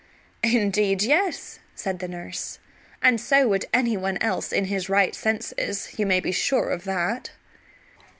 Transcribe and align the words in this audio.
"Indeed, 0.43 1.03
yes," 1.03 1.59
said 1.75 1.99
the 1.99 2.07
nurse; 2.07 2.57
"and 3.03 3.21
so 3.21 3.47
would 3.47 3.67
any 3.71 3.95
one 3.95 4.17
else 4.17 4.51
in 4.51 4.65
his 4.65 4.89
right 4.89 5.13
senses. 5.13 5.89
You 5.99 6.07
may 6.07 6.19
be 6.19 6.31
sure 6.31 6.69
of 6.71 6.85
that." 6.85 7.29